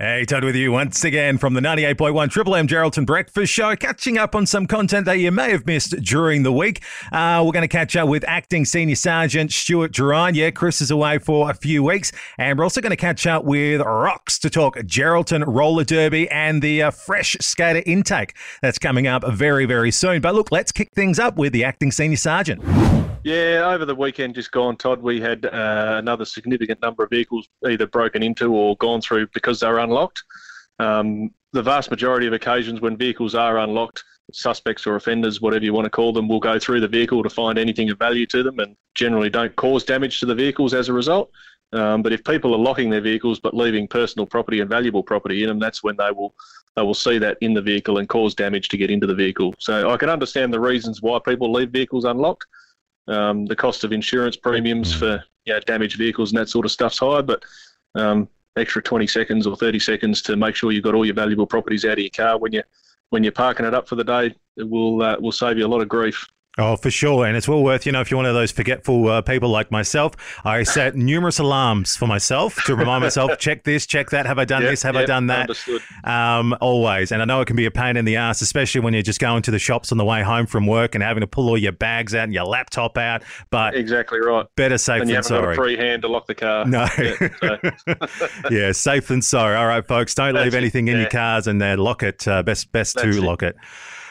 [0.00, 4.16] Hey, Todd with you once again from the 98.1 Triple M Geraldton Breakfast Show, catching
[4.16, 6.84] up on some content that you may have missed during the week.
[7.10, 10.36] Uh, we're going to catch up with Acting Senior Sergeant Stuart Gerard.
[10.36, 12.12] Yeah, Chris is away for a few weeks.
[12.38, 16.62] And we're also going to catch up with Rocks to talk Geraldton Roller Derby and
[16.62, 20.20] the uh, fresh skater intake that's coming up very, very soon.
[20.20, 23.07] But look, let's kick things up with the Acting Senior Sergeant.
[23.28, 27.46] Yeah, over the weekend just gone, Todd, we had uh, another significant number of vehicles
[27.66, 30.24] either broken into or gone through because they were unlocked.
[30.78, 34.02] Um, the vast majority of occasions when vehicles are unlocked,
[34.32, 37.28] suspects or offenders, whatever you want to call them, will go through the vehicle to
[37.28, 40.88] find anything of value to them and generally don't cause damage to the vehicles as
[40.88, 41.30] a result.
[41.74, 45.42] Um, but if people are locking their vehicles but leaving personal property and valuable property
[45.42, 46.34] in them, that's when they will
[46.76, 49.54] they will see that in the vehicle and cause damage to get into the vehicle.
[49.58, 52.46] So I can understand the reasons why people leave vehicles unlocked.
[53.08, 56.72] Um, the cost of insurance premiums for you know, damaged vehicles and that sort of
[56.72, 57.42] stuff's high, but
[57.94, 61.46] um, extra 20 seconds or 30 seconds to make sure you've got all your valuable
[61.46, 62.62] properties out of your car when you
[63.10, 65.68] when you're parking it up for the day, it will uh, will save you a
[65.68, 66.26] lot of grief.
[66.60, 67.24] Oh, for sure.
[67.24, 69.70] And it's well worth, you know, if you're one of those forgetful uh, people like
[69.70, 70.14] myself,
[70.44, 74.26] I set numerous alarms for myself to remind myself, check this, check that.
[74.26, 74.82] Have I done Yep, this?
[74.82, 75.50] Have I done that?
[76.02, 77.12] Um, always.
[77.12, 79.20] And I know it can be a pain in the ass, especially when you're just
[79.20, 81.56] going to the shops on the way home from work and having to pull all
[81.58, 83.22] your bags out and your laptop out.
[83.50, 84.44] But Exactly right.
[84.56, 85.54] better safe And you than haven't got sorry.
[85.54, 86.64] a free hand to lock the car.
[86.64, 86.88] No.
[86.98, 89.54] Yeah, so- yeah, safe than sorry.
[89.56, 92.26] All right, folks, don't leave That's it, anything in your cars and uh, lock it.
[92.26, 93.24] Uh, best best That's to it.
[93.24, 93.54] lock it.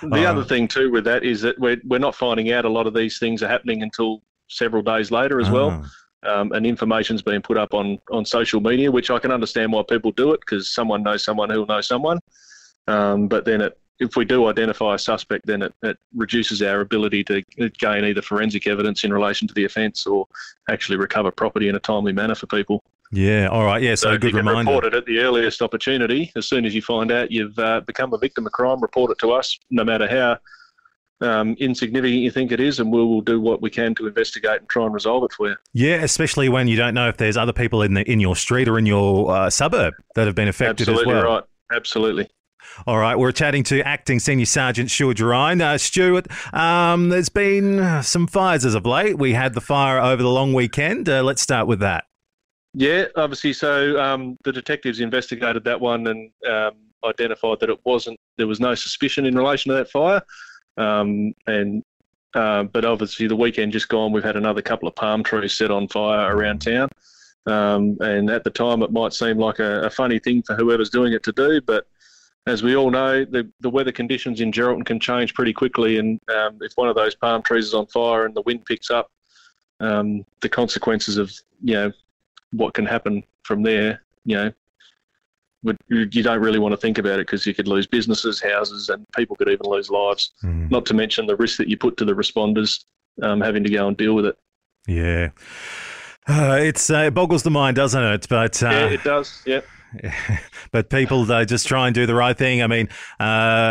[0.01, 0.31] The Oh.
[0.31, 2.93] other thing too with that is that we're we're not finding out a lot of
[2.93, 5.83] these things are happening until several days later as well.
[5.83, 5.89] Oh.
[6.23, 9.83] Um, and information's being put up on on social media, which I can understand why
[9.87, 12.19] people do it because someone knows someone who'll know someone.
[12.87, 16.81] Um, but then it, if we do identify a suspect, then it, it reduces our
[16.81, 17.43] ability to
[17.79, 20.27] gain either forensic evidence in relation to the offence or
[20.69, 22.83] actually recover property in a timely manner for people.
[23.11, 23.81] Yeah, all right.
[23.81, 24.71] Yeah, so, So, good reminder.
[24.71, 28.13] report it at the earliest opportunity, as soon as you find out you've uh, become
[28.13, 30.37] a victim of crime, report it to us, no matter how
[31.25, 34.59] um, insignificant you think it is, and we will do what we can to investigate
[34.59, 35.55] and try and resolve it for you.
[35.73, 38.67] Yeah, especially when you don't know if there's other people in the in your street
[38.67, 41.33] or in your uh, suburb that have been affected Absolutely as well.
[41.35, 41.43] right.
[41.73, 42.29] Absolutely.
[42.85, 45.61] All right, we're chatting to acting senior sergeant Stuart Gerine.
[45.61, 49.17] Uh, Stuart, um, there's been some fires as of late.
[49.17, 51.09] We had the fire over the long weekend.
[51.09, 52.03] Uh, let's start with that.
[52.73, 53.53] Yeah, obviously.
[53.53, 56.73] So um, the detectives investigated that one and um,
[57.03, 58.19] identified that it wasn't.
[58.37, 60.21] There was no suspicion in relation to that fire.
[60.77, 61.83] Um, and
[62.33, 65.71] uh, but obviously, the weekend just gone, we've had another couple of palm trees set
[65.71, 66.89] on fire around town.
[67.47, 70.89] Um, and at the time, it might seem like a, a funny thing for whoever's
[70.89, 71.87] doing it to do, but
[72.47, 75.97] as we all know, the, the weather conditions in Geraldton can change pretty quickly.
[75.97, 78.89] And um, if one of those palm trees is on fire and the wind picks
[78.89, 79.11] up,
[79.79, 81.91] um, the consequences of you know
[82.51, 84.51] what can happen from there, you know,
[85.63, 88.89] would, you don't really want to think about it because you could lose businesses, houses,
[88.89, 90.31] and people could even lose lives.
[90.43, 92.85] Not to mention the risk that you put to the responders
[93.21, 94.37] um, having to go and deal with it.
[94.87, 95.29] Yeah.
[96.27, 98.27] Uh, it's uh, it boggles the mind, doesn't it?
[98.29, 99.41] But uh, yeah, it does.
[99.45, 99.61] Yeah.
[100.71, 102.61] but people uh, just try and do the right thing.
[102.61, 102.87] I mean,
[103.19, 103.23] uh,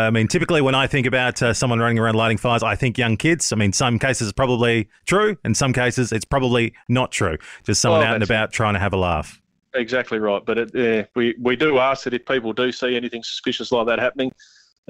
[0.07, 2.97] I mean, typically when I think about uh, someone running around lighting fires, I think
[2.97, 3.51] young kids.
[3.51, 7.37] I mean, some cases it's probably true, in some cases it's probably not true.
[7.63, 9.41] Just someone Well, out and about trying to have a laugh.
[9.73, 10.43] Exactly right.
[10.45, 13.87] But it, yeah, we, we do ask that if people do see anything suspicious like
[13.87, 14.31] that happening,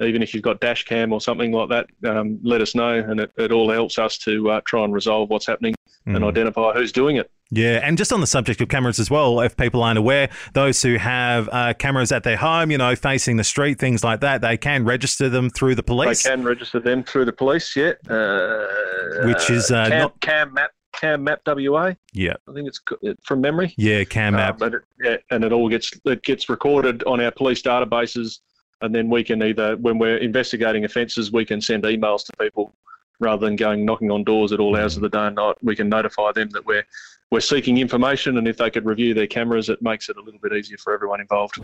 [0.00, 2.94] even if you've got dash cam or something like that, um, let us know.
[2.94, 5.74] And it, it all helps us to uh, try and resolve what's happening
[6.06, 6.28] and Mm.
[6.28, 7.30] identify who's doing it.
[7.50, 10.80] Yeah, and just on the subject of cameras as well, if people aren't aware, those
[10.82, 14.40] who have uh, cameras at their home, you know, facing the street, things like that,
[14.40, 16.22] they can register them through the police.
[16.22, 17.92] They can register them through the police, yeah.
[18.08, 21.92] Uh, Which is, uh, Cam, not- Cam Map, Cam Map WA.
[22.12, 22.80] Yeah, I think it's
[23.24, 23.74] from memory.
[23.76, 24.58] yeah, cam Uh, app.
[24.58, 28.38] but it, yeah, and it all gets it gets recorded on our police databases,
[28.80, 32.74] and then we can either, when we're investigating offences, we can send emails to people
[33.20, 35.56] rather than going knocking on doors at all hours of the day and night.
[35.62, 36.84] We can notify them that we're
[37.30, 40.40] we're seeking information, and if they could review their cameras, it makes it a little
[40.40, 41.60] bit easier for everyone involved.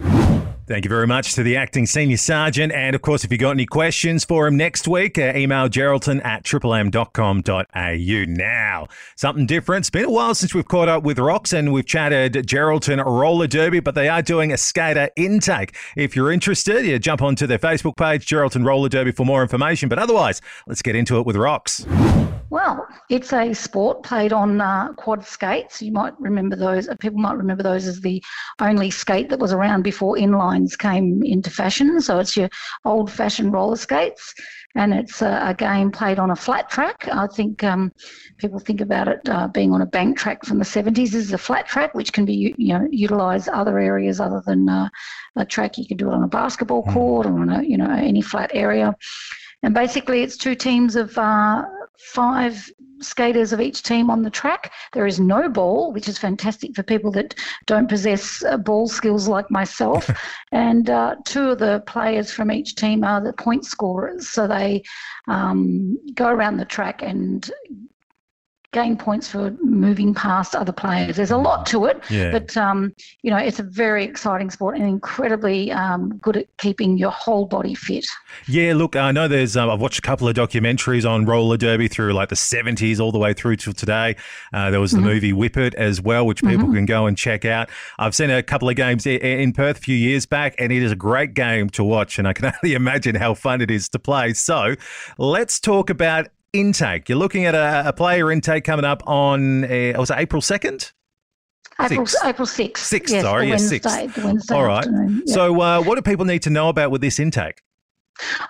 [0.66, 2.72] Thank you very much to the acting senior sergeant.
[2.72, 6.24] And of course, if you've got any questions for him next week, uh, email geraldton
[6.24, 8.24] at triplem.com.au.
[8.32, 9.82] Now, something different.
[9.82, 13.46] It's been a while since we've caught up with Rocks and we've chatted Geraldton Roller
[13.46, 15.76] Derby, but they are doing a skater intake.
[15.96, 19.90] If you're interested, you jump onto their Facebook page, Geraldton Roller Derby, for more information.
[19.90, 21.84] But otherwise, let's get into it with Rocks.
[22.54, 25.82] Well, it's a sport played on uh, quad skates.
[25.82, 26.88] You might remember those.
[27.00, 28.22] People might remember those as the
[28.60, 32.00] only skate that was around before inlines came into fashion.
[32.00, 32.48] So it's your
[32.84, 34.32] old-fashioned roller skates,
[34.76, 37.08] and it's a, a game played on a flat track.
[37.12, 37.90] I think um,
[38.38, 40.94] people think about it uh, being on a bank track from the 70s.
[40.94, 44.68] This is a flat track, which can be you know utilised other areas other than
[44.68, 44.88] uh,
[45.34, 45.76] a track.
[45.76, 46.92] You can do it on a basketball hmm.
[46.92, 48.94] court or on a you know any flat area.
[49.64, 51.64] And basically, it's two teams of uh,
[51.98, 52.70] five
[53.00, 54.72] skaters of each team on the track.
[54.92, 57.34] There is no ball, which is fantastic for people that
[57.66, 60.08] don't possess uh, ball skills like myself.
[60.52, 64.28] and uh, two of the players from each team are the point scorers.
[64.28, 64.82] So they
[65.28, 67.50] um, go around the track and
[68.74, 71.16] gain points for moving past other players.
[71.16, 72.32] There's a lot to it, yeah.
[72.32, 72.92] but um,
[73.22, 77.46] you know it's a very exciting sport and incredibly um, good at keeping your whole
[77.46, 78.04] body fit.
[78.48, 79.56] Yeah, look, I know there's.
[79.56, 83.12] Um, I've watched a couple of documentaries on roller derby through like the 70s all
[83.12, 84.16] the way through to today.
[84.52, 85.06] Uh, there was the mm-hmm.
[85.06, 86.74] movie Whip It as well, which people mm-hmm.
[86.74, 87.70] can go and check out.
[87.98, 90.90] I've seen a couple of games in Perth a few years back, and it is
[90.90, 94.00] a great game to watch, and I can only imagine how fun it is to
[94.00, 94.34] play.
[94.34, 94.74] So
[95.16, 97.08] let's talk about intake.
[97.08, 100.92] You're looking at a, a player intake coming up on, uh, was it April 2nd?
[101.80, 102.72] April, April 6th.
[102.72, 104.24] 6th, yes, sorry, yes, Wednesday, 6th.
[104.24, 104.86] Wednesday All right.
[105.26, 107.63] So, uh, what do people need to know about with this intake?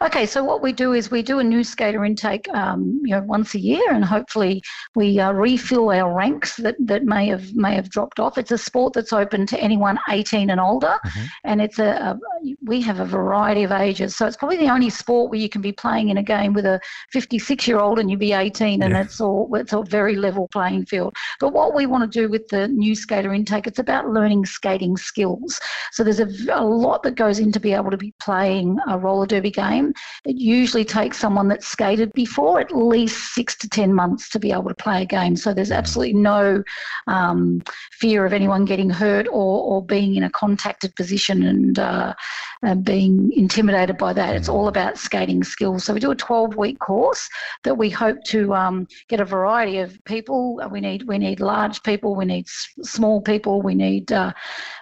[0.02, 3.22] Okay, so what we do is we do a new skater intake, um, you know,
[3.22, 4.62] once a year, and hopefully
[4.94, 8.36] we uh, refill our ranks that, that may have may have dropped off.
[8.36, 11.24] It's a sport that's open to anyone 18 and older, mm-hmm.
[11.44, 12.18] and it's a, a,
[12.62, 14.16] we have a variety of ages.
[14.16, 16.66] So it's probably the only sport where you can be playing in a game with
[16.66, 16.78] a
[17.12, 19.00] 56 year old and you be 18, and yeah.
[19.00, 21.14] it's all it's a very level playing field.
[21.40, 24.98] But what we want to do with the new skater intake, it's about learning skating
[24.98, 25.58] skills.
[25.92, 29.26] So there's a, a lot that goes into be able to be playing a roller
[29.26, 29.92] derby game.
[30.24, 34.52] It usually takes someone that's skated before at least six to 10 months to be
[34.52, 35.36] able to play a game.
[35.36, 35.76] So there's mm.
[35.76, 36.62] absolutely no
[37.06, 37.62] um,
[37.92, 42.14] fear of anyone getting hurt or, or being in a contacted position and, uh,
[42.62, 44.36] and being intimidated by that.
[44.36, 44.70] It's all mm.
[44.70, 45.84] about skating skills.
[45.84, 47.28] So we do a 12 week course
[47.62, 50.60] that we hope to um, get a variety of people.
[50.70, 54.32] We need, we need large people, we need s- small people, we need uh,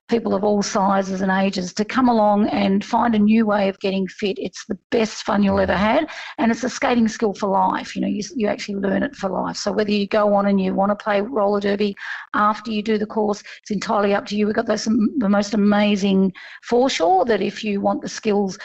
[0.08, 3.78] people of all sizes and ages to come along and find a new way of
[3.80, 4.36] getting fit.
[4.38, 7.94] It's the best fun you'll ever had, and it's a skating skill for life.
[7.94, 9.56] You know, you, you actually learn it for life.
[9.56, 11.96] So whether you go on and you want to play roller derby
[12.34, 14.46] after you do the course, it's entirely up to you.
[14.46, 16.32] We've got those the most amazing
[16.62, 18.58] foreshore that if you want the skills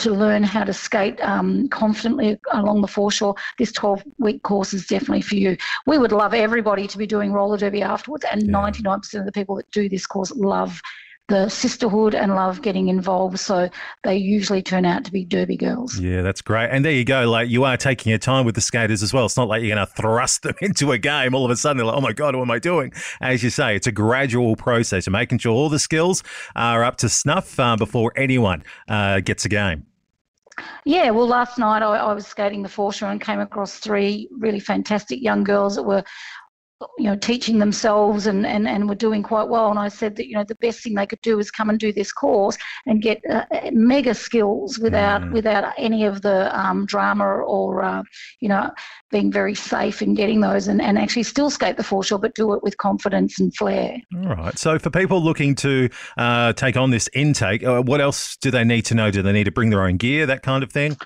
[0.00, 4.86] to learn how to skate um, confidently along the foreshore, this 12 week course is
[4.86, 5.56] definitely for you.
[5.86, 8.52] We would love everybody to be doing roller derby afterwards, and yeah.
[8.52, 10.80] 99% of the people that do this course love
[11.28, 13.38] the sisterhood and love getting involved.
[13.38, 13.70] So
[14.02, 15.98] they usually turn out to be derby girls.
[15.98, 16.68] Yeah, that's great.
[16.70, 17.28] And there you go.
[17.28, 19.24] Like you are taking your time with the skaters as well.
[19.24, 21.78] It's not like you're going to thrust them into a game all of a sudden.
[21.78, 22.92] They're like, oh my God, what am I doing?
[23.20, 26.22] As you say, it's a gradual process of making sure all the skills
[26.56, 29.86] are up to snuff uh, before anyone uh, gets a game.
[30.84, 34.60] Yeah, well, last night I, I, was skating the foreshore and came across three really
[34.60, 36.04] fantastic young girls that were
[36.98, 39.70] you know, teaching themselves and, and, and were doing quite well.
[39.70, 41.78] And I said that, you know, the best thing they could do is come and
[41.78, 45.32] do this course and get uh, mega skills without mm.
[45.32, 48.02] without any of the um, drama or, uh,
[48.40, 48.70] you know,
[49.10, 52.52] being very safe in getting those and, and actually still skate the foreshore, but do
[52.54, 53.96] it with confidence and flair.
[54.16, 54.58] All right.
[54.58, 58.64] So for people looking to uh, take on this intake, uh, what else do they
[58.64, 59.10] need to know?
[59.10, 60.96] Do they need to bring their own gear, that kind of thing?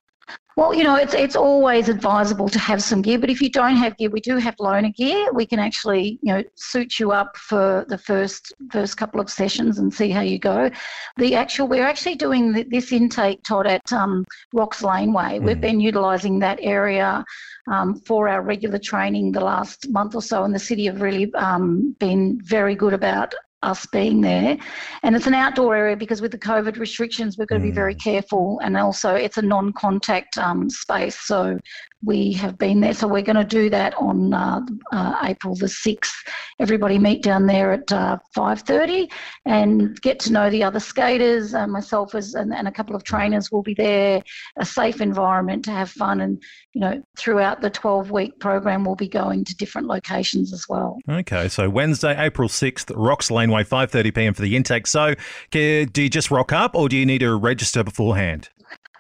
[0.59, 3.77] Well, you know, it's it's always advisable to have some gear, but if you don't
[3.77, 5.33] have gear, we do have loaner gear.
[5.33, 9.79] We can actually, you know, suit you up for the first first couple of sessions
[9.79, 10.69] and see how you go.
[11.17, 15.39] The actual, we're actually doing this intake, Todd, at um, Rocks Laneway.
[15.39, 15.45] Mm.
[15.45, 17.25] We've been utilising that area
[17.71, 21.33] um, for our regular training the last month or so, and the city have really
[21.35, 24.57] um, been very good about us being there.
[25.03, 27.95] And it's an outdoor area because with the COVID restrictions, we've got to be very
[27.95, 28.03] mm.
[28.03, 28.61] careful.
[28.63, 31.21] And also, it's a non contact um, space.
[31.21, 31.59] So
[32.05, 32.95] we have been there.
[32.95, 34.61] So we're going to do that on uh,
[34.93, 36.13] uh, April the 6th.
[36.61, 39.11] Everybody meet down there at uh, 5.30
[39.47, 41.55] and get to know the other skaters.
[41.55, 44.23] Uh, myself as, and, and, a couple of trainers will be there.
[44.59, 46.21] A safe environment to have fun.
[46.21, 46.41] And,
[46.73, 50.99] you know, throughout the 12-week program, we'll be going to different locations as well.
[51.09, 51.49] Okay.
[51.49, 54.87] So Wednesday, April 6th, Rocks Laneway, 5.30pm for the intake.
[54.87, 55.15] So
[55.51, 58.51] do you just rock up or do you need to register beforehand?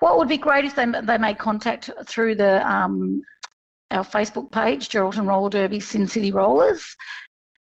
[0.01, 3.23] What would be great if they, they made contact through the um,
[3.91, 6.95] our Facebook page, Geraldton Roller Derby Sin City Rollers,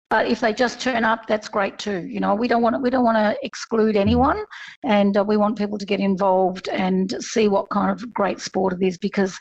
[0.08, 2.06] but if they just turn up, that's great too.
[2.06, 4.44] You know, we don't want to, we don't want to exclude anyone,
[4.84, 8.74] and uh, we want people to get involved and see what kind of great sport
[8.74, 8.98] it is.
[8.98, 9.36] Because,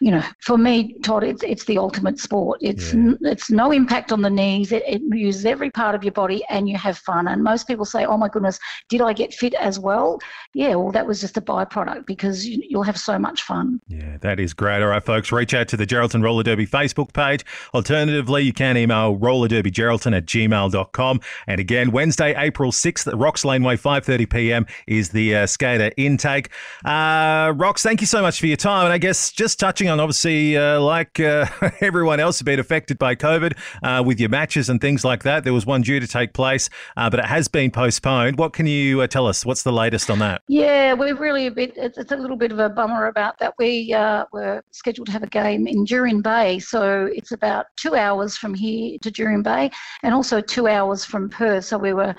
[0.00, 2.58] you know, for me, Todd, it's it's the ultimate sport.
[2.62, 3.14] It's yeah.
[3.22, 4.70] it's no impact on the knees.
[4.70, 7.26] It, it uses every part of your body, and you have fun.
[7.26, 10.20] And most people say, "Oh my goodness, did I get fit as well?"
[10.54, 13.80] Yeah, well, that was just a byproduct because you, you'll have so much fun.
[13.88, 14.80] Yeah, that is great.
[14.80, 17.44] All right, folks, reach out to the Geraldton Roller Derby Facebook page.
[17.74, 21.20] Alternatively, you can email roller derby Geraldton at gmail.com.
[21.46, 26.50] And again, Wednesday, April 6th, at Rocks Laneway, 5.30pm is the uh, skater intake.
[26.84, 28.84] Uh, Rocks, thank you so much for your time.
[28.84, 31.46] And I guess just touching on, obviously, uh, like uh,
[31.80, 35.44] everyone else been affected by COVID uh, with your matches and things like that.
[35.44, 38.38] There was one due to take place, uh, but it has been postponed.
[38.38, 39.46] What can you tell us?
[39.46, 40.42] What's the latest on that?
[40.48, 43.54] Yeah, we're really a bit, it's, it's a little bit of a bummer about that.
[43.58, 43.94] We
[44.32, 46.58] were scheduled to have a game in Jurien Bay.
[46.58, 49.70] So it's about two hours from here to Jurien Bay
[50.02, 51.64] and also two hours from Perth.
[51.66, 52.14] So we were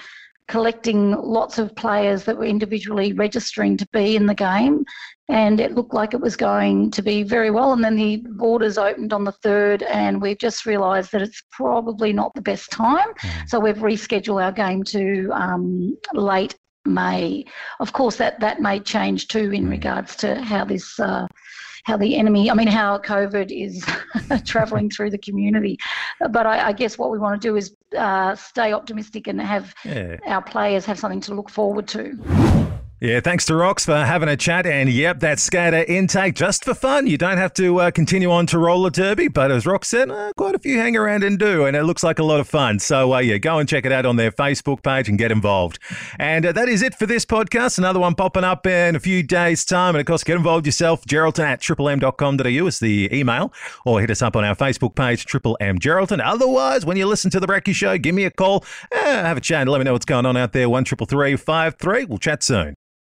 [0.48, 4.86] collecting lots of players that were individually registering to be in the game.
[5.28, 7.74] And it looked like it was going to be very well.
[7.74, 12.14] And then the borders opened on the 3rd, and we've just realised that it's probably
[12.14, 13.12] not the best time.
[13.22, 13.50] Mm.
[13.50, 16.56] So we've rescheduled our game to um, late
[16.86, 17.46] May.
[17.80, 19.72] Of course, that, that may change too in mm.
[19.72, 21.00] regards to how this.
[21.00, 21.26] Uh,
[21.86, 23.86] how the enemy, I mean, how COVID is
[24.46, 25.78] traveling through the community.
[26.32, 29.74] But I, I, guess what we want to do is uh, stay optimistic and have
[29.86, 30.18] yeah.
[30.26, 32.18] our players have something to look forward to.
[33.02, 34.66] Yeah, thanks to Rocks for having a chat.
[34.66, 37.08] And yep, that skater intake just for fun.
[37.08, 40.32] You don't have to uh, continue on to roller derby, but as Rock said, uh,
[40.38, 42.80] quite a few hang around and do, and it looks like a lot of fun.
[42.80, 45.78] So uh, yeah, go and check it out on their Facebook page and get involved.
[46.20, 47.78] And uh, that is it for this podcast.
[47.78, 49.94] Another one popping up in a few days' time.
[49.96, 51.04] And of course, get involved yourself.
[51.04, 53.52] Geraldton at triplem.com.au is the email,
[53.86, 56.22] or hit us up on our Facebook page, Triple M Geraldton.
[56.24, 59.42] Otherwise, when you listen to the Brecky Show, give me a call, uh, have a
[59.42, 60.70] chat, and let me know what's going on out there.
[60.70, 62.06] One triple three five three.
[62.06, 62.76] We'll chat soon.